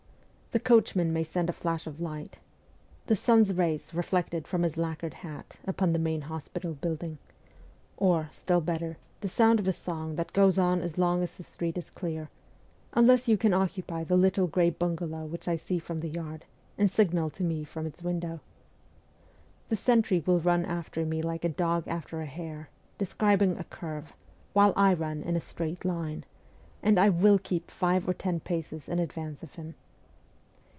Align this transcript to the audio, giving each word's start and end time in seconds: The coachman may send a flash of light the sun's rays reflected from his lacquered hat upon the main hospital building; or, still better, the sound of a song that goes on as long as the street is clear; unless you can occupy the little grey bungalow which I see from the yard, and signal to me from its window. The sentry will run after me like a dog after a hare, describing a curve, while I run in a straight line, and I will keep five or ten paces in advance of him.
The 0.53 0.59
coachman 0.59 1.13
may 1.13 1.23
send 1.23 1.49
a 1.49 1.53
flash 1.53 1.87
of 1.87 2.01
light 2.01 2.37
the 3.05 3.15
sun's 3.15 3.53
rays 3.53 3.93
reflected 3.93 4.45
from 4.45 4.63
his 4.63 4.75
lacquered 4.75 5.13
hat 5.13 5.55
upon 5.63 5.93
the 5.93 5.97
main 5.97 6.19
hospital 6.23 6.73
building; 6.73 7.19
or, 7.95 8.27
still 8.33 8.59
better, 8.59 8.97
the 9.21 9.29
sound 9.29 9.61
of 9.61 9.67
a 9.69 9.71
song 9.71 10.17
that 10.17 10.33
goes 10.33 10.57
on 10.57 10.81
as 10.81 10.97
long 10.97 11.23
as 11.23 11.37
the 11.37 11.43
street 11.43 11.77
is 11.77 11.89
clear; 11.89 12.29
unless 12.91 13.29
you 13.29 13.37
can 13.37 13.53
occupy 13.53 14.03
the 14.03 14.17
little 14.17 14.45
grey 14.45 14.69
bungalow 14.69 15.23
which 15.25 15.47
I 15.47 15.55
see 15.55 15.79
from 15.79 15.99
the 15.99 16.09
yard, 16.09 16.43
and 16.77 16.91
signal 16.91 17.29
to 17.29 17.43
me 17.43 17.63
from 17.63 17.85
its 17.85 18.03
window. 18.03 18.41
The 19.69 19.77
sentry 19.77 20.19
will 20.25 20.41
run 20.41 20.65
after 20.65 21.05
me 21.05 21.21
like 21.21 21.45
a 21.45 21.55
dog 21.55 21.87
after 21.87 22.19
a 22.19 22.25
hare, 22.25 22.67
describing 22.97 23.57
a 23.57 23.63
curve, 23.63 24.11
while 24.51 24.73
I 24.75 24.95
run 24.95 25.23
in 25.23 25.37
a 25.37 25.39
straight 25.39 25.85
line, 25.85 26.25
and 26.83 26.99
I 26.99 27.07
will 27.07 27.39
keep 27.39 27.71
five 27.71 28.05
or 28.05 28.13
ten 28.13 28.41
paces 28.41 28.89
in 28.89 28.99
advance 28.99 29.43
of 29.43 29.53
him. 29.55 29.75